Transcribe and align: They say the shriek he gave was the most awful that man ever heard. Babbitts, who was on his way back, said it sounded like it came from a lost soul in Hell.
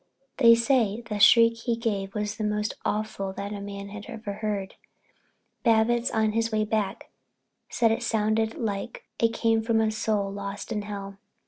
They 0.37 0.55
say 0.55 1.01
the 1.01 1.19
shriek 1.19 1.57
he 1.57 1.75
gave 1.75 2.15
was 2.15 2.37
the 2.37 2.43
most 2.43 2.73
awful 2.83 3.33
that 3.33 3.51
man 3.51 4.03
ever 4.07 4.33
heard. 4.33 4.73
Babbitts, 5.63 6.09
who 6.09 6.17
was 6.17 6.25
on 6.25 6.31
his 6.31 6.51
way 6.51 6.65
back, 6.65 7.11
said 7.69 7.91
it 7.91 8.01
sounded 8.01 8.55
like 8.57 9.03
it 9.19 9.31
came 9.31 9.61
from 9.61 9.79
a 9.79 9.83
lost 9.83 9.99
soul 9.99 10.39
in 10.71 10.81
Hell. 10.81 11.17